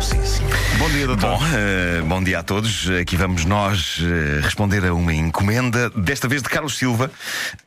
Sim. 0.00 0.44
Bom 0.78 0.88
dia, 0.90 1.06
doutor. 1.06 1.38
Bom, 1.38 1.40
eh, 1.54 2.02
bom 2.06 2.22
dia 2.22 2.40
a 2.40 2.42
todos. 2.42 2.88
Aqui 3.00 3.16
vamos 3.16 3.44
nós 3.44 3.98
eh, 4.02 4.40
responder 4.42 4.84
a 4.84 4.92
uma 4.92 5.14
encomenda, 5.14 5.88
desta 5.90 6.26
vez 6.28 6.42
de 6.42 6.48
Carlos 6.48 6.76
Silva. 6.76 7.10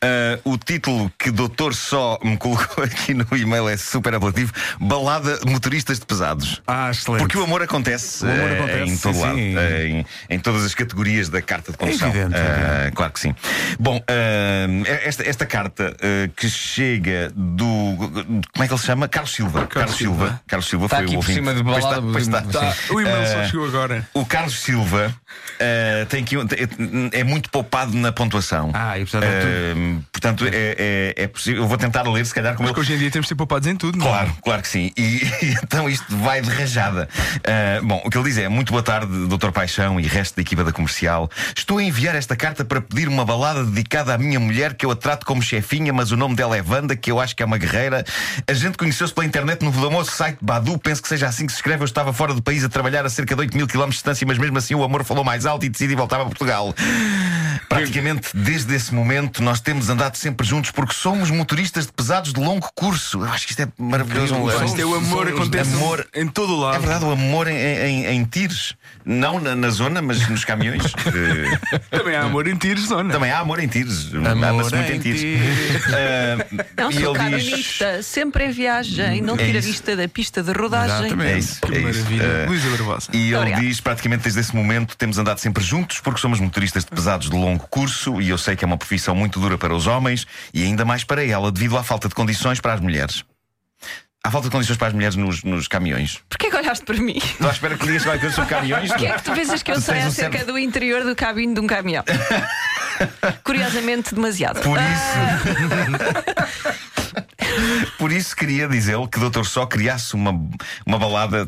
Eh, 0.01 0.39
o 0.43 0.57
título 0.57 1.11
que 1.17 1.31
doutor 1.31 1.73
só 1.73 2.19
me 2.23 2.37
colocou 2.37 2.83
aqui 2.83 3.13
no 3.13 3.25
e-mail 3.35 3.67
é 3.69 3.77
super 3.77 4.13
apelativo: 4.13 4.51
Balada 4.79 5.39
Motoristas 5.47 5.99
de 5.99 6.05
Pesados. 6.05 6.61
Ah, 6.67 6.89
excelente. 6.91 7.21
Porque 7.21 7.37
o 7.37 7.43
amor 7.43 7.61
acontece, 7.61 8.25
O 8.25 8.29
amor 8.29 8.51
acontece, 8.51 8.91
em 8.91 8.97
todo 8.97 9.13
sim, 9.15 9.21
lado, 9.21 9.35
sim. 9.35 9.55
em, 9.57 10.05
em 10.29 10.39
todas 10.39 10.63
as 10.65 10.75
categorias 10.75 11.29
da 11.29 11.41
carta 11.41 11.71
de 11.71 11.77
condução. 11.77 12.09
evidente, 12.09 12.35
é 12.35 12.39
evidente. 12.75 12.95
Claro 12.95 13.13
que 13.13 13.19
sim. 13.19 13.35
Bom, 13.79 14.03
eh, 14.07 14.67
esta, 15.05 15.23
esta 15.27 15.45
carta 15.45 15.95
que 16.35 16.49
chega 16.49 17.31
do. 17.35 17.63
Como 18.53 18.63
é 18.63 18.67
que 18.67 18.73
ele 18.73 18.79
se 18.79 18.85
chama? 18.85 19.07
Carlos 19.07 19.33
Silva. 19.33 19.65
Carlos, 19.67 19.95
Silva. 19.97 20.25
Silva. 20.27 20.41
Carlos 20.47 20.67
Silva 20.69 20.85
Está 20.85 20.97
foi 20.97 21.05
aqui 21.05 21.15
o 21.15 21.19
por 21.19 21.23
ouvinte. 21.29 21.39
cima 21.39 21.53
de 21.53 21.63
balada- 21.63 22.16
pois 22.25 22.27
está. 22.27 22.41
Tá, 22.59 22.75
O 22.93 23.01
e-mail 23.01 23.27
só 23.27 23.39
Eh, 23.41 23.47
chegou 23.47 23.65
agora. 23.67 24.07
O 24.13 24.25
Carlos 24.25 24.59
Silva 24.59 25.13
eh, 25.59 26.05
tem 26.09 26.23
um- 26.37 27.09
é, 27.13 27.19
é 27.19 27.23
muito 27.23 27.49
poupado 27.49 27.93
na 27.95 28.11
pontuação. 28.11 28.71
Ah, 28.73 28.97
e 28.97 29.03
portanto 29.05 29.23
é 29.23 29.27
Eh, 29.37 29.75
portanto, 30.11 30.45
é, 30.47 30.75
é, 30.77 31.23
é 31.23 31.27
possível. 31.27 31.63
Eu 31.63 31.67
vou 31.67 31.77
tentar 31.77 32.03
ler, 32.03 32.25
se 32.25 32.33
calhar, 32.33 32.55
como 32.55 32.67
Porque 32.67 32.79
ele. 32.81 32.87
hoje 32.87 32.95
em 32.95 32.99
dia 32.99 33.11
temos 33.11 33.25
de 33.25 33.29
ser 33.29 33.35
poupados 33.35 33.67
em 33.67 33.75
tudo, 33.75 33.97
não 33.97 34.05
é? 34.05 34.09
Claro, 34.09 34.37
claro 34.43 34.61
que 34.61 34.67
sim. 34.67 34.91
E, 34.97 35.01
e 35.43 35.55
então 35.63 35.89
isto 35.89 36.15
vai 36.17 36.41
de 36.41 36.49
rajada. 36.49 37.07
Ah, 37.45 37.79
bom, 37.83 38.01
o 38.05 38.09
que 38.09 38.17
ele 38.17 38.25
diz 38.25 38.37
é: 38.37 38.47
Muito 38.49 38.71
boa 38.71 38.83
tarde, 38.83 39.07
Dr. 39.27 39.51
Paixão 39.51 39.99
e 39.99 40.03
resto 40.07 40.35
da 40.35 40.41
equipa 40.41 40.63
da 40.63 40.71
comercial. 40.71 41.29
Estou 41.55 41.77
a 41.77 41.83
enviar 41.83 42.15
esta 42.15 42.35
carta 42.35 42.63
para 42.65 42.81
pedir 42.81 43.07
uma 43.07 43.25
balada 43.25 43.63
dedicada 43.63 44.13
à 44.13 44.17
minha 44.17 44.39
mulher, 44.39 44.73
que 44.75 44.85
eu 44.85 44.91
a 44.91 44.95
trato 44.95 45.25
como 45.25 45.41
chefinha, 45.41 45.91
mas 45.93 46.11
o 46.11 46.17
nome 46.17 46.35
dela 46.35 46.57
é 46.57 46.61
Wanda, 46.61 46.95
que 46.95 47.11
eu 47.11 47.19
acho 47.19 47.35
que 47.35 47.43
é 47.43 47.45
uma 47.45 47.57
guerreira. 47.57 48.03
A 48.47 48.53
gente 48.53 48.77
conheceu-se 48.77 49.13
pela 49.13 49.25
internet 49.25 49.63
no 49.63 49.71
famoso 49.71 50.11
site 50.11 50.37
Badu, 50.41 50.77
penso 50.79 51.01
que 51.01 51.07
seja 51.07 51.27
assim 51.27 51.45
que 51.45 51.51
se 51.51 51.57
escreve. 51.59 51.81
Eu 51.83 51.85
estava 51.85 52.06
fora 52.13 52.33
do 52.33 52.41
país 52.41 52.63
a 52.63 52.69
trabalhar 52.69 53.05
a 53.05 53.09
cerca 53.09 53.35
de 53.35 53.41
8 53.41 53.55
mil 53.57 53.67
km 53.67 53.85
de 53.85 53.91
distância, 53.91 54.25
mas 54.27 54.37
mesmo 54.37 54.57
assim 54.57 54.75
o 54.75 54.83
amor 54.83 55.03
falou 55.03 55.23
mais 55.23 55.45
alto 55.45 55.65
e 55.65 55.69
decidi 55.69 55.95
voltar 55.95 56.17
para 56.17 56.25
Portugal. 56.25 56.73
Praticamente 57.69 58.29
desde 58.33 58.73
esse 58.75 58.93
momento 58.93 59.41
nós 59.43 59.59
temos 59.59 59.89
andado 59.89 60.15
sempre 60.15 60.45
juntos 60.47 60.71
porque 60.71 60.93
somos 60.93 61.29
motoristas 61.29 61.85
de 61.85 61.91
pesados 61.91 62.31
de 62.33 62.39
longo 62.39 62.69
curso. 62.75 63.19
Eu 63.23 63.25
acho 63.31 63.45
que 63.45 63.51
isto 63.51 63.61
é 63.61 63.67
maravilhoso. 63.77 64.35
Isto 64.65 64.81
é 64.81 64.85
o 64.85 64.95
amor 64.95 65.27
acontece 65.27 65.73
amor- 65.75 66.07
em 66.15 66.27
todo 66.27 66.53
o 66.53 66.59
lado. 66.59 66.75
É 66.75 66.79
verdade, 66.79 67.05
o 67.05 67.11
amor 67.11 67.47
em, 67.47 67.55
em, 67.57 68.05
em 68.05 68.23
tires. 68.25 68.73
Não 69.05 69.39
na, 69.39 69.55
na 69.55 69.69
zona, 69.69 70.01
mas 70.01 70.27
nos 70.29 70.43
caminhões. 70.45 70.83
Eh, 71.17 71.79
Também 71.89 72.15
há 72.15 72.21
amor 72.23 72.47
em 72.47 72.55
tiros, 72.55 72.87
zona. 72.87 73.11
Também 73.11 73.31
há 73.31 73.39
amor 73.39 73.59
em 73.59 73.67
tires. 73.67 74.13
Anda-se 74.13 74.75
muito 74.75 74.91
em 74.91 74.99
tiros. 74.99 75.21
Ah, 75.87 76.45
Não 76.77 76.89
e 76.91 76.93
sou 77.01 77.15
ele 77.15 77.37
diz. 77.39 77.79
sempre 78.05 78.45
em 78.45 78.51
viagem, 78.51 79.21
não 79.21 79.35
É 79.35 79.45
tira 79.45 79.59
isso. 79.59 79.67
vista 79.69 79.95
da 79.95 80.07
pista 80.07 80.43
de 80.43 80.51
rodagem. 80.51 81.07
Exatamente. 81.07 81.31
É 81.33 81.37
isso, 81.37 81.59
é 81.71 81.77
isso. 81.79 81.96
Maravilha. 81.97 82.23
Eh, 82.23 82.45
Luísa 82.47 82.69
Barbosa. 82.69 83.09
E 83.13 83.27
ele 83.27 83.35
Obrigada. 83.37 83.61
diz 83.63 83.81
praticamente 83.81 84.23
desde 84.23 84.39
esse 84.39 84.55
momento 84.55 84.95
temos 84.97 85.17
andado 85.17 85.39
sempre 85.39 85.63
juntos 85.63 85.99
porque 85.99 86.19
somos 86.19 86.39
motoristas 86.39 86.83
de 86.85 86.91
pesados 86.91 87.29
de 87.29 87.35
longo 87.35 87.67
curso 87.67 88.21
e 88.21 88.29
eu 88.29 88.37
sei 88.37 88.55
que 88.55 88.63
é 88.63 88.67
uma 88.67 88.77
profissão 88.77 89.15
muito 89.15 89.39
dura 89.39 89.57
para 89.57 89.73
os 89.75 89.87
homens 89.87 90.25
e 90.53 90.63
ainda 90.63 90.83
mais 90.85 91.03
para 91.03 91.23
ela 91.25 91.51
devido 91.51 91.77
à 91.77 91.83
falta 91.83 92.07
de 92.09 92.15
condições 92.15 92.59
para 92.59 92.73
as 92.73 92.79
mulheres. 92.79 93.23
Há 94.23 94.31
falta 94.31 94.47
de 94.49 94.51
condições 94.51 94.75
para 94.77 94.87
as 94.87 94.93
mulheres 94.93 95.15
nos, 95.15 95.41
nos 95.43 95.67
caminhões. 95.69 96.19
Porquê 96.27 96.49
que 96.49 96.55
olhaste 96.57 96.83
para 96.83 96.97
mim? 96.97 97.17
Estou 97.17 97.47
à 97.47 97.51
espera 97.53 97.77
que 97.77 97.85
digas 97.87 98.03
qualquer 98.03 98.19
coisa 98.19 98.35
sobre 98.35 98.49
caminhões. 98.49 98.89
O 98.91 98.95
que 98.95 99.05
é 99.05 99.13
que 99.13 99.23
tu 99.23 99.31
pensas 99.31 99.63
que 99.63 99.71
eu 99.71 99.79
sei 99.79 99.99
um 100.03 100.07
acerca 100.07 100.37
certo- 100.39 100.51
do 100.51 100.59
interior 100.59 101.03
do 101.05 101.15
cabine 101.15 101.53
de 101.53 101.59
um 101.61 101.67
caminhão? 101.67 102.03
Curiosamente, 103.43 104.13
demasiado. 104.13 104.59
Por 104.61 104.77
isso. 104.79 106.17
Por 107.97 108.11
isso 108.11 108.35
queria 108.35 108.67
dizer-lhe 108.67 109.07
que 109.07 109.17
o 109.17 109.21
Doutor 109.21 109.45
Só 109.45 109.65
criasse 109.65 110.13
uma, 110.13 110.31
uma 110.85 110.99
balada, 110.99 111.47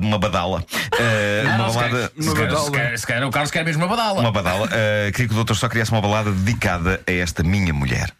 uma 0.00 0.18
badala. 0.18 0.64
Eh, 0.98 1.42
uma 1.46 1.68
balada. 1.68 2.12
Se 2.18 2.34
calhar- 2.34 2.50
se 2.64 2.70
calhar- 2.70 2.98
Se 2.98 3.06
calhar 3.06 3.24
o 3.28 3.30
Carlos 3.30 3.50
quer 3.50 3.64
mesmo 3.64 3.82
uma 3.84 3.88
badala. 3.96 4.20
Uma 4.20 4.32
badala. 4.32 4.68
Eh, 4.72 5.10
queria 5.12 5.28
que 5.28 5.32
o 5.32 5.36
Doutor 5.36 5.56
Só 5.56 5.68
criasse 5.68 5.90
uma 5.90 6.00
balada 6.00 6.30
dedicada 6.32 7.00
a 7.06 7.12
esta 7.12 7.42
minha 7.42 7.72
mulher. 7.72 8.10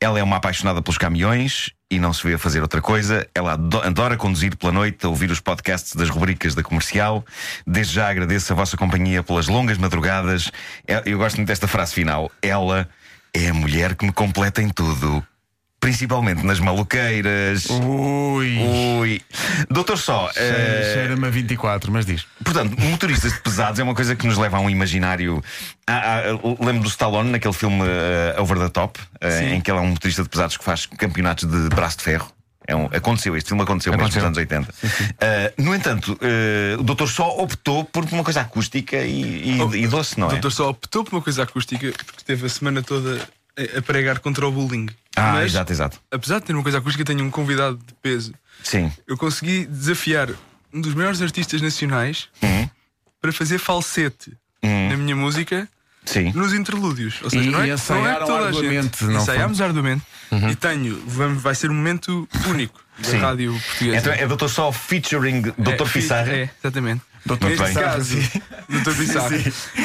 Ela 0.00 0.18
é 0.18 0.22
uma 0.22 0.36
apaixonada 0.36 0.80
pelos 0.80 0.96
caminhões 0.96 1.70
e 1.90 1.98
não 1.98 2.14
se 2.14 2.26
vê 2.26 2.34
a 2.34 2.38
fazer 2.38 2.62
outra 2.62 2.80
coisa. 2.80 3.26
Ela 3.34 3.52
ado- 3.52 3.82
adora 3.82 4.16
conduzir 4.16 4.56
pela 4.56 4.72
noite, 4.72 5.04
a 5.04 5.08
ouvir 5.08 5.30
os 5.30 5.38
podcasts 5.40 5.94
das 5.94 6.08
rubricas 6.08 6.54
da 6.54 6.62
comercial. 6.62 7.22
Desde 7.66 7.94
já 7.94 8.08
agradeço 8.08 8.52
a 8.52 8.56
vossa 8.56 8.76
companhia 8.76 9.22
pelas 9.22 9.48
longas 9.48 9.76
madrugadas. 9.76 10.50
É- 10.88 11.02
Eu 11.04 11.18
gosto 11.18 11.36
muito 11.36 11.48
desta 11.48 11.68
frase 11.68 11.92
final. 11.92 12.30
Ela 12.40 12.88
é 13.34 13.48
a 13.48 13.54
mulher 13.54 13.94
que 13.96 14.06
me 14.06 14.12
completa 14.12 14.62
em 14.62 14.68
tudo. 14.70 15.22
Principalmente 15.80 16.44
nas 16.44 16.60
maluqueiras. 16.60 17.66
Ui. 17.70 18.58
Ui. 19.00 19.22
Doutor 19.70 19.96
Só. 19.98 20.30
Eh, 20.36 20.92
Cheira-me 20.94 21.26
a 21.26 21.30
24, 21.30 21.90
mas 21.90 22.04
diz. 22.04 22.26
Portanto, 22.44 22.78
motoristas 22.78 23.32
de 23.32 23.40
pesados 23.40 23.80
é 23.80 23.82
uma 23.82 23.94
coisa 23.94 24.14
que 24.14 24.26
nos 24.26 24.36
leva 24.36 24.58
a 24.58 24.60
um 24.60 24.68
imaginário. 24.68 25.42
Ah, 25.86 26.18
ah, 26.20 26.64
lembro 26.64 26.82
do 26.82 26.88
Stallone 26.88 27.30
naquele 27.30 27.54
filme 27.54 27.82
eh, 27.86 28.36
Over 28.38 28.58
the 28.58 28.68
Top, 28.68 29.00
eh, 29.22 29.54
em 29.54 29.60
que 29.62 29.70
ele 29.70 29.78
é 29.78 29.80
um 29.80 29.86
motorista 29.88 30.22
de 30.22 30.28
pesados 30.28 30.56
que 30.58 30.64
faz 30.64 30.84
campeonatos 30.84 31.48
de 31.50 31.68
braço 31.70 31.96
de 31.98 32.04
ferro. 32.04 32.30
É 32.68 32.76
um- 32.76 32.84
aconteceu, 32.92 33.34
este 33.36 33.48
filme 33.48 33.62
aconteceu, 33.62 33.90
mesmo 33.92 34.06
nos 34.06 34.16
anos 34.18 34.36
80. 34.38 34.72
Ah, 35.18 35.50
no 35.56 35.74
entanto, 35.74 36.16
eh, 36.20 36.76
o 36.78 36.82
doutor 36.82 37.08
só 37.08 37.38
optou 37.38 37.84
por 37.84 38.04
uma 38.12 38.22
coisa 38.22 38.42
acústica 38.42 38.96
e, 38.98 39.56
e- 39.56 39.60
Oh, 39.62 39.74
e 39.74 39.86
doce, 39.86 40.20
não 40.20 40.26
O 40.26 40.30
é? 40.30 40.32
doutor 40.34 40.52
só 40.52 40.68
optou 40.68 41.02
por 41.04 41.14
uma 41.14 41.22
coisa 41.22 41.42
acústica 41.42 41.90
porque 42.04 42.22
teve 42.24 42.44
a 42.44 42.48
semana 42.50 42.82
toda 42.82 43.26
a, 43.58 43.78
a 43.78 43.82
pregar 43.82 44.18
contra 44.20 44.46
o 44.46 44.52
bullying. 44.52 44.86
Ah, 45.20 45.32
Mas, 45.34 45.46
exato, 45.52 45.72
exato. 45.72 46.00
apesar 46.10 46.38
de 46.40 46.46
ter 46.46 46.52
uma 46.54 46.62
coisa 46.62 46.78
acústica, 46.78 47.04
tenho 47.04 47.24
um 47.24 47.30
convidado 47.30 47.76
de 47.86 47.94
peso. 48.02 48.32
Sim. 48.62 48.92
Eu 49.06 49.16
consegui 49.16 49.66
desafiar 49.66 50.28
um 50.72 50.80
dos 50.80 50.94
maiores 50.94 51.20
artistas 51.22 51.60
nacionais 51.60 52.28
Uhum. 52.42 52.68
para 53.20 53.32
fazer 53.32 53.58
falsete 53.58 54.32
na 54.62 54.96
minha 54.96 55.16
música 55.16 55.68
Sim. 56.04 56.32
nos 56.34 56.52
interlúdios. 56.54 57.20
Ou 57.22 57.30
seja, 57.30 57.42
E 57.44 57.50
não 57.50 57.62
é, 57.62 57.66
não 57.66 58.06
é 58.06 58.14
toda 58.16 58.32
a 58.44 58.46
arduamente, 58.48 58.98
gente. 59.00 59.04
não 59.04 59.20
Ensaiámos 59.22 59.60
arduamente 59.60 60.02
e 60.50 60.54
tenho, 60.54 61.00
vai 61.06 61.54
ser 61.54 61.70
um 61.70 61.74
momento 61.74 62.28
único 62.48 62.80
da 62.98 63.04
Sim. 63.08 63.18
rádio 63.18 63.52
portuguesa. 63.52 63.96
Então 63.96 64.12
é 64.12 64.26
doutor 64.26 64.48
só 64.48 64.70
featuring 64.72 65.42
Doutor 65.58 65.86
é, 65.86 65.90
Pissarra. 65.90 66.32
É, 66.32 66.50
exatamente. 66.62 67.02
Doutor 67.26 67.50
Neste 67.50 67.64
bem. 67.64 67.74
caso, 67.74 68.16
Doutor 68.68 68.94
Pissarra. 68.96 69.28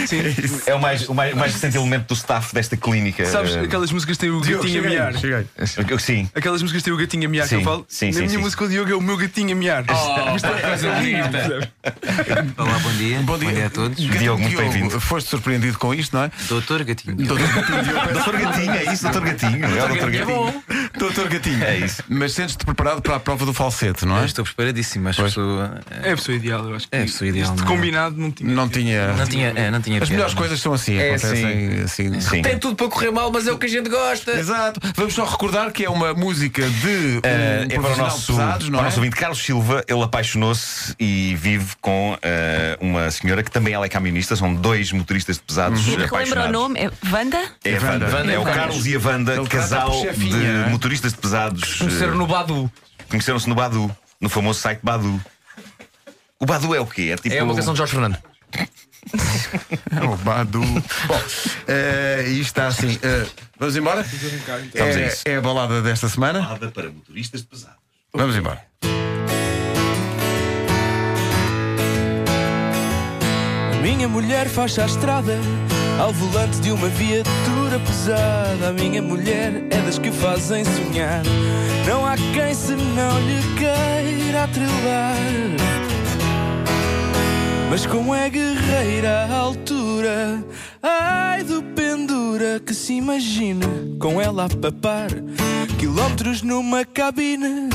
Sim. 0.07 0.21
É 0.65 0.73
o 0.73 0.79
mais, 0.81 1.07
o 1.09 1.13
mais, 1.13 1.33
o 1.33 1.37
mais 1.37 1.53
recente 1.53 1.75
elemento 1.77 2.07
do 2.07 2.13
staff 2.13 2.53
desta 2.53 2.77
clínica. 2.77 3.25
Sabes, 3.25 3.55
eh, 3.55 3.59
aquelas 3.61 3.91
músicas 3.91 4.17
têm 4.17 4.29
o 4.29 4.39
gatinho 4.39 4.83
a 4.85 4.89
miar. 4.89 5.13
Cheguei. 5.17 5.45
eu- 5.89 5.99
Sim. 5.99 6.29
Aquelas 6.33 6.61
músicas 6.61 6.81
têm 6.83 6.93
o 6.93 6.97
gatinho 6.97 7.25
a 7.27 7.29
miar 7.29 7.43
que 7.43 7.49
Sim, 7.49 7.55
eu 7.57 7.61
falo. 7.63 7.85
sim, 7.89 8.07
Na 8.07 8.13
sim, 8.13 8.19
minha 8.19 8.29
sim. 8.29 8.37
música 8.37 8.63
o 8.63 8.69
Diogo 8.69 8.91
é 8.91 8.95
o 8.95 9.01
meu 9.01 9.17
gatinho 9.17 9.51
a 9.51 9.55
miar. 9.55 9.83
Oh, 9.89 10.35
que 10.39 10.61
coisa 10.61 10.91
bonita. 10.95 11.71
Olá, 12.57 12.79
bom 12.79 12.91
dia. 12.93 13.19
Bom 13.21 13.37
dia. 13.37 13.65
a 13.65 13.69
todos. 13.69 13.97
Diogo, 13.97 14.41
muito 14.41 14.57
bem-vindo. 14.57 14.99
Foste 14.99 15.29
surpreendido 15.29 15.77
com 15.77 15.93
isto, 15.93 16.15
não 16.15 16.23
é? 16.23 16.31
Doutor 16.47 16.83
Gatinho. 16.83 17.15
Doutor 17.17 17.39
Gatinho. 17.47 17.83
Diogo, 17.83 18.13
Doutor 18.13 18.37
Gatinho, 18.37 18.71
é 18.71 18.93
isso, 18.93 19.03
Doutor 19.03 19.21
Gatinho. 19.25 19.65
É 19.65 19.83
o 19.83 19.87
Doutor 19.89 20.13
É 20.13 20.17
Gatinho. 20.19 20.63
Doutor 20.97 21.27
Gatinho. 21.29 21.63
É 21.63 21.77
isso. 21.77 22.03
Mas 22.09 22.33
sentes-te 22.33 22.65
preparado 22.65 23.01
para 23.01 23.15
a 23.15 23.19
prova 23.19 23.45
do 23.45 23.53
falsete, 23.53 24.05
não 24.05 24.17
Eu 24.17 24.23
é? 24.23 24.25
estou 24.25 24.43
preparadíssimo, 24.45 25.09
acho 25.09 25.23
que 25.23 25.29
sou. 25.31 25.61
É 26.03 26.11
a 26.11 26.15
pessoa 26.15 26.35
ideal, 26.35 26.69
eu 26.69 26.75
acho. 26.75 26.87
que 26.87 26.95
É 26.95 27.01
a 27.01 27.05
pessoa 27.05 27.27
ideal, 27.27 27.45
Isto 27.53 27.57
não 27.57 27.63
é? 27.63 27.75
combinado 27.75 28.15
não 28.17 28.31
tinha. 28.31 28.53
Não 28.53 28.69
tinha. 28.69 29.13
Não 29.15 29.25
tinha, 29.27 29.53
é, 29.55 29.71
não 29.71 29.81
tinha 29.81 29.97
As 29.97 30.01
piada, 30.09 30.11
melhores 30.13 30.33
não. 30.33 30.41
coisas 30.41 30.59
são 30.59 30.73
assim, 30.73 30.97
É, 30.97 31.09
acontecem 31.15 31.81
assim. 31.83 32.21
Sim. 32.21 32.41
Tem 32.41 32.57
tudo 32.57 32.75
para 32.75 32.87
correr 32.87 33.11
mal, 33.11 33.31
mas 33.31 33.47
é 33.47 33.51
o 33.51 33.57
que 33.57 33.65
a 33.65 33.69
gente 33.69 33.89
gosta. 33.89 34.31
Exato. 34.31 34.79
Vamos 34.95 35.13
só 35.13 35.25
recordar 35.25 35.71
que 35.71 35.83
é 35.85 35.89
uma 35.89 36.13
música 36.13 36.61
de 36.67 36.87
um 37.17 37.21
Eh, 37.23 37.67
é 37.69 37.79
para 37.79 37.93
o 37.93 37.97
nosso, 37.97 38.33
pesados, 38.33 38.69
não 38.69 38.73
para 38.73 38.79
o 38.79 38.81
é? 38.81 38.85
nosso 38.85 38.97
ouvinte 38.97 39.15
Carlos 39.15 39.39
Silva. 39.43 39.83
Ele 39.87 40.01
apaixonou-se 40.03 40.95
e 40.99 41.35
vive 41.35 41.73
com 41.81 42.17
eh, 42.21 42.77
uma 42.79 43.09
senhora 43.11 43.43
que 43.43 43.51
também 43.51 43.73
ela 43.73 43.85
é 43.85 43.89
camionista. 43.89 44.35
São 44.35 44.53
dois 44.53 44.91
motoristas 44.91 45.37
de 45.37 45.43
pesados 45.43 45.85
E 45.87 45.95
relembra 45.95 46.45
o 46.47 46.51
nome? 46.51 46.79
É 46.79 46.91
Wanda? 47.11 47.41
É 47.63 47.77
a 47.77 47.81
Wanda. 47.81 48.05
Wanda. 48.07 48.31
É 48.31 48.39
o. 48.39 48.45
Carlos 48.45 48.85
e 48.85 48.95
a 48.95 48.99
trata 48.99 49.47
casal 49.47 49.91
de 49.91 50.45
é? 50.45 50.67
Motoristas 50.85 51.13
de 51.13 51.17
pesados. 51.19 51.75
Conhecer 51.79 52.09
eh, 52.09 52.11
no 52.11 52.27
Badu. 52.27 52.71
Conheceram-se 53.09 53.49
no 53.49 53.55
Badu, 53.55 53.95
no 54.21 54.29
famoso 54.29 54.59
site 54.59 54.79
Badu. 54.83 55.19
O 56.39 56.45
Badu 56.45 56.75
é 56.75 56.79
o 56.79 56.85
quê? 56.85 57.09
É 57.13 57.15
tipo. 57.15 57.33
É 57.33 57.41
uma 57.41 57.55
canção 57.55 57.73
de 57.73 57.79
Jorge 57.79 57.93
Fernando. 57.93 58.17
É 59.95 60.03
o 60.03 60.15
Badu. 60.17 60.61
Bom, 61.05 61.21
eh, 61.67 62.23
isto 62.29 62.41
está 62.41 62.67
assim. 62.67 62.97
eh, 63.03 63.27
vamos 63.59 63.75
embora? 63.75 64.01
Vamos 64.01 64.95
a 64.95 64.99
É, 64.99 65.07
isso. 65.07 65.21
é 65.25 65.35
a 65.35 65.41
balada 65.41 65.79
desta 65.83 66.09
semana. 66.09 66.41
Balada 66.41 66.71
para 66.71 66.89
motoristas 66.89 67.41
de 67.41 67.47
pesados. 67.47 67.77
Vamos 68.11 68.35
embora. 68.35 68.65
Minha 73.83 74.07
mulher 74.07 74.49
faz 74.49 74.79
a 74.79 74.87
estrada 74.87 75.37
ao 75.99 76.11
volante 76.13 76.59
de 76.59 76.71
uma 76.71 76.87
viatura 76.89 77.79
pesada. 77.79 78.69
A 78.69 78.73
minha 78.73 79.01
mulher 79.01 79.65
é 79.69 79.81
das 79.81 79.97
que 79.97 80.11
fazem 80.11 80.63
sonhar. 80.63 81.23
Não 81.87 82.05
há 82.05 82.15
quem 82.15 82.53
se 82.53 82.73
não 82.75 83.19
lhe 83.19 83.41
queira 83.57 84.43
atrelar. 84.43 85.15
Mas 87.69 87.85
como 87.85 88.13
é 88.13 88.29
guerreira 88.29 89.27
à 89.29 89.35
altura, 89.35 90.43
ai 90.81 91.43
do 91.43 91.61
pendura 91.61 92.59
que 92.59 92.73
se 92.73 92.93
imagina 92.93 93.67
com 93.99 94.21
ela 94.21 94.45
a 94.45 94.49
papar. 94.49 95.09
Quilómetros 95.77 96.41
numa 96.41 96.85
cabine, 96.85 97.69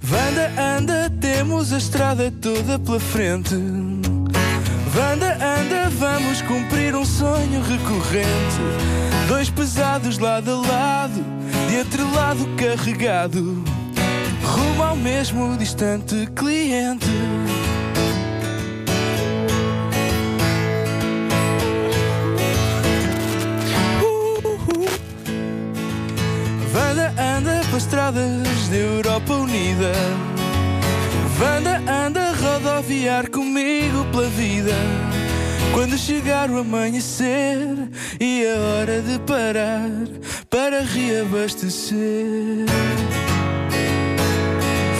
Vanda 0.00 0.52
anda, 0.60 1.10
temos 1.20 1.72
a 1.72 1.78
estrada 1.78 2.30
toda 2.30 2.78
pela 2.78 3.00
frente. 3.00 3.56
Vanda 4.96 5.34
anda, 5.34 5.90
vamos 5.90 6.40
cumprir 6.40 6.96
um 6.96 7.04
sonho 7.04 7.60
recorrente. 7.60 8.62
Dois 9.28 9.50
pesados 9.50 10.16
lado 10.16 10.50
a 10.52 10.66
lado, 10.66 11.22
de 11.68 11.80
atrelado 11.80 12.46
carregado, 12.56 13.62
rumo 14.42 14.82
ao 14.82 14.96
mesmo 14.96 15.54
distante 15.58 16.26
cliente. 16.34 17.06
Vanda 26.72 27.12
anda 27.36 27.60
pelas 27.66 27.82
estradas 27.82 28.68
da 28.70 28.76
Europa 28.76 29.34
Unida. 29.34 29.92
Rodoviar 32.96 33.30
comigo 33.30 34.06
pela 34.10 34.28
vida. 34.28 34.72
Quando 35.74 35.98
chegar 35.98 36.50
o 36.50 36.58
amanhecer 36.58 37.68
e 38.18 38.46
a 38.46 38.58
hora 38.58 39.02
de 39.02 39.18
parar 39.20 39.90
para 40.48 40.80
reabastecer. 40.80 42.64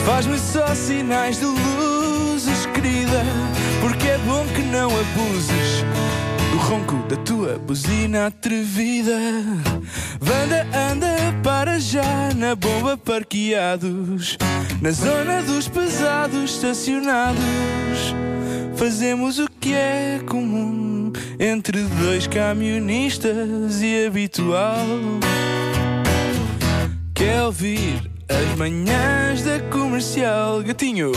Faz-me 0.05 0.37
só 0.37 0.67
sinais 0.75 1.39
de 1.39 1.45
luzes, 1.45 2.67
querida, 2.67 3.23
porque 3.81 4.07
é 4.07 4.17
bom 4.19 4.45
que 4.55 4.61
não 4.61 4.89
abuses 4.91 5.83
do 6.51 6.57
ronco 6.57 6.97
da 7.07 7.17
tua 7.17 7.57
buzina 7.57 8.27
atrevida. 8.27 9.17
Vanda, 10.21 10.67
anda, 10.91 11.15
para 11.43 11.79
já 11.79 12.31
na 12.35 12.55
bomba 12.55 12.95
parqueados, 12.95 14.37
na 14.81 14.91
zona 14.91 15.41
dos 15.41 15.67
pesados 15.67 16.51
estacionados. 16.51 17.41
Fazemos 18.75 19.39
o 19.39 19.47
que 19.59 19.73
é 19.73 20.19
comum 20.27 21.11
entre 21.39 21.83
dois 21.83 22.27
camionistas 22.27 23.81
e 23.81 24.05
habitual. 24.05 24.85
Quer 27.13 27.43
ouvir 27.43 28.11
as 28.29 28.57
manhãs 28.57 29.41
da 29.43 29.59
comercial 29.71 30.61
Gatinho? 30.61 31.11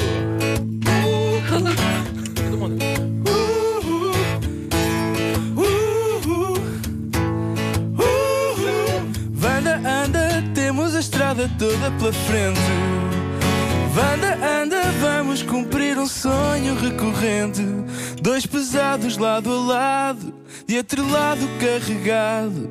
Vanda, 9.34 9.80
anda, 9.86 10.42
temos 10.54 10.94
a 10.94 11.00
estrada 11.00 11.50
toda 11.58 11.90
pela 11.98 12.12
frente. 12.12 13.19
Vanda, 14.00 14.32
anda, 14.62 14.80
vamos 14.98 15.42
cumprir 15.42 15.98
um 15.98 16.06
sonho 16.06 16.74
recorrente. 16.74 17.60
Dois 18.22 18.46
pesados 18.46 19.18
lado 19.18 19.52
a 19.52 19.60
lado, 19.60 20.34
de 20.66 20.78
atrelado 20.78 21.46
carregado, 21.60 22.70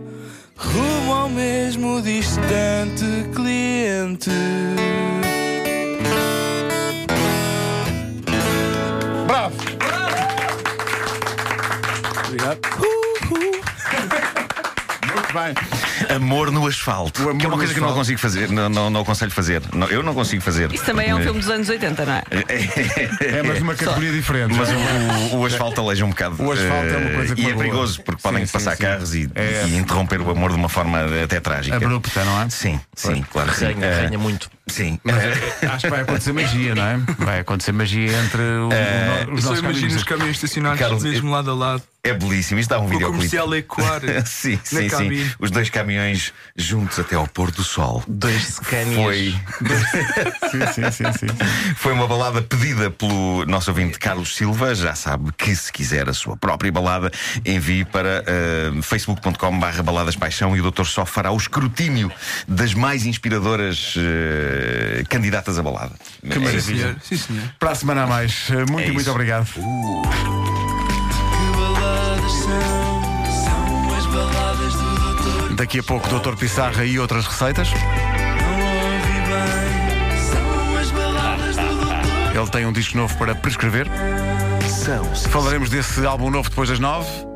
rumo 0.55 1.13
ao 1.13 1.29
mesmo 1.29 2.01
distante 2.01 3.05
cliente. 3.35 4.31
Bravo! 9.27 9.55
Obrigado. 12.25 12.59
Muito 15.13 15.33
bem. 15.33 15.53
Amor 16.15 16.51
no 16.51 16.65
asfalto. 16.67 17.21
Que 17.37 17.45
é 17.45 17.47
uma 17.47 17.57
coisa 17.57 17.73
que 17.73 17.79
eu 17.79 17.83
não 17.85 17.93
consigo 17.93 18.19
fazer, 18.19 18.49
não, 18.49 18.69
não, 18.69 18.89
não 18.89 19.01
aconselho 19.01 19.31
fazer. 19.31 19.61
Não, 19.73 19.87
eu 19.87 20.01
não 20.03 20.13
consigo 20.13 20.41
fazer. 20.41 20.71
Isso 20.73 20.85
também 20.85 21.09
é 21.09 21.15
um 21.15 21.21
filme 21.21 21.39
dos 21.39 21.49
anos 21.49 21.69
80, 21.69 22.05
não 22.05 22.13
é? 22.13 22.23
É, 23.19 23.43
mas 23.43 23.59
numa 23.59 23.75
categoria 23.75 24.11
diferente. 24.11 24.53
Mas 24.53 24.69
o, 24.69 25.35
o- 25.35 25.39
o 25.41 25.45
asfalto 25.45 25.81
aleja 25.81 26.05
um 26.05 26.09
bocado. 26.09 26.35
O 26.41 26.51
asfalto 26.51 26.85
é 26.87 26.97
uma 26.97 27.09
eh, 27.09 27.15
coisa 27.15 27.35
que 27.35 27.41
E 27.41 27.49
é 27.49 27.53
perigoso, 27.53 28.01
porque 28.03 28.21
podem 28.21 28.45
Sim, 28.45 28.51
passar 28.53 28.71
sim, 28.71 28.77
sim. 28.77 28.83
carros 28.83 29.15
e, 29.15 29.29
É. 29.35 29.65
e 29.67 29.75
interromper 29.77 30.21
o 30.21 30.29
amor 30.31 30.51
de 30.51 30.55
uma 30.57 30.69
forma 30.69 30.99
até 31.23 31.39
trágica. 31.39 31.75
Abrupta, 31.77 32.23
não 32.25 32.41
é? 32.41 32.49
Sim, 32.49 32.79
sim, 32.95 33.23
claro 33.31 33.53
sim. 33.53 33.65
Arranha, 33.65 34.13
Eh, 34.13 34.17
muito. 34.17 34.49
Sim. 34.67 34.99
Acho 35.67 35.85
que 35.85 35.89
vai 35.89 36.01
acontecer 36.01 36.31
magia, 36.31 36.75
não 36.75 36.83
é? 36.85 36.99
Vai 37.17 37.39
acontecer 37.39 37.71
magia 37.71 38.11
entre 38.19 38.41
o- 38.41 38.69
É, 38.71 39.25
Eu 39.27 39.33
os 39.33 39.43
só 39.43 39.49
nossos 39.49 39.63
imagino 39.63 39.87
os 39.87 40.03
caminhos. 40.03 40.03
caminhões 40.03 40.35
estacionados 40.37 41.03
mesmo 41.03 41.31
lado 41.31 41.49
a 41.51 41.55
lado. 41.55 41.83
É 42.03 42.13
belíssimo. 42.13 42.59
Isto 42.59 42.69
dá 42.69 42.79
um 42.79 42.87
Com 42.87 42.95
o 42.95 43.01
comercial 43.01 43.53
ecoar. 43.55 44.01
sim, 44.25 44.57
sim, 44.63 44.87
sim. 44.89 45.31
Os 45.39 45.51
dois 45.51 45.69
caminhões 45.89 46.31
juntos 46.55 46.99
até 46.99 47.15
ao 47.15 47.27
pôr 47.27 47.49
do 47.51 47.63
sol. 47.63 48.03
Dois 48.07 48.43
Scanias. 48.43 48.95
Foi, 49.03 49.35
Sim, 50.51 50.73
sim, 50.73 50.91
sim, 50.91 51.13
sim. 51.13 51.27
foi 51.75 51.93
uma 51.93 52.07
balada 52.07 52.41
pedida 52.41 52.91
pelo 52.91 53.43
nosso 53.45 53.71
ouvinte 53.71 53.97
Carlos 53.97 54.35
Silva. 54.35 54.75
Já 54.75 54.93
sabe 54.93 55.31
que 55.37 55.55
se 55.55 55.71
quiser 55.71 56.07
a 56.07 56.13
sua 56.13 56.37
própria 56.37 56.71
balada, 56.71 57.11
envie 57.43 57.83
para 57.85 58.23
uh, 58.77 58.81
facebook.com/barra 58.83 59.81
baladas 59.81 60.15
paixão 60.15 60.55
e 60.55 60.59
o 60.59 60.63
Doutor 60.63 60.85
só 60.85 61.05
fará 61.05 61.31
o 61.31 61.37
escrutínio 61.37 62.11
das 62.47 62.73
mais 62.73 63.05
inspiradoras 63.05 63.95
eh, 63.97 65.03
candidatas 65.09 65.57
a 65.57 65.63
balada. 65.63 65.93
Que 66.21 66.33
É 66.33 66.39
maravilha. 66.39 66.95
sim, 67.03 67.17
senhor. 67.17 67.43
Para 67.57 67.71
a 67.71 67.75
semana 67.75 68.03
a 68.03 68.07
mais. 68.07 68.49
Muito, 68.69 68.89
É 68.89 68.91
muito 68.91 69.09
obrigado. 69.11 69.47
Que 69.51 69.59
Daqui 75.59 75.79
a 75.79 75.83
pouco, 75.83 76.07
Dr. 76.07 76.37
Pissarra 76.37 76.85
e 76.85 76.97
outras 76.97 77.27
receitas. 77.27 77.67
Ele 82.33 82.49
tem 82.49 82.65
um 82.65 82.71
disco 82.71 82.95
novo 82.95 83.13
para 83.17 83.35
prescrever. 83.35 83.85
Falaremos 85.29 85.69
desse 85.69 86.05
álbum 86.05 86.31
novo 86.31 86.49
depois 86.49 86.69
das 86.69 86.79
nove. 86.79 87.28